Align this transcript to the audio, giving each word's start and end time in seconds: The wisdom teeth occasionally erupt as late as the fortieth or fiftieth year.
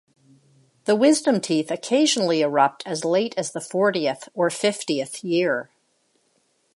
The 0.85 0.95
wisdom 0.95 1.39
teeth 1.39 1.69
occasionally 1.69 2.41
erupt 2.41 2.81
as 2.87 3.05
late 3.05 3.35
as 3.37 3.51
the 3.51 3.61
fortieth 3.61 4.29
or 4.33 4.49
fiftieth 4.49 5.23
year. 5.23 5.69